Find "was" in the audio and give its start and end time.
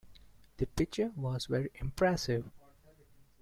1.15-1.45